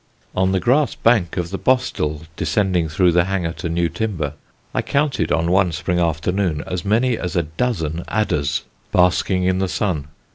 [0.35, 4.33] On the grass bank of the bostel descending through the hanger to Newtimber,
[4.73, 9.67] I counted on one spring afternoon as many as a dozen adders basking in the
[9.67, 10.07] sun.